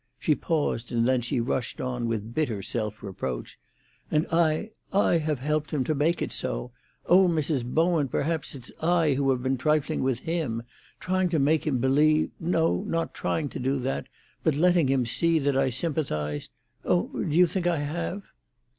She 0.17 0.33
paused, 0.33 0.91
and 0.91 1.07
then 1.07 1.21
she 1.21 1.39
rushed 1.39 1.79
on 1.79 2.07
with 2.07 2.33
bitter 2.33 2.63
self 2.63 3.03
reproach. 3.03 3.59
"And 4.09 4.25
I—I 4.31 5.17
have 5.19 5.37
helped 5.37 5.69
to 5.85 5.93
make 5.93 6.23
it 6.23 6.31
so! 6.31 6.71
O 7.05 7.27
Mrs. 7.27 7.63
Bowen, 7.63 8.07
perhaps 8.07 8.55
it's 8.55 8.71
I 8.81 9.13
who 9.13 9.29
have 9.29 9.43
been 9.43 9.59
trifling 9.59 10.01
with 10.01 10.21
him. 10.21 10.63
Trying 10.99 11.29
to 11.29 11.37
make 11.37 11.67
him 11.67 11.77
believe—no, 11.77 12.83
not 12.87 13.13
trying 13.13 13.47
to 13.49 13.59
do 13.59 13.77
that, 13.77 14.07
but 14.43 14.55
letting 14.55 14.87
him 14.87 15.05
see 15.05 15.37
that 15.37 15.55
I 15.55 15.69
sympathised—Oh, 15.69 17.09
do 17.29 17.37
you 17.37 17.45
think 17.45 17.67
I 17.67 17.77
have?" 17.77 18.23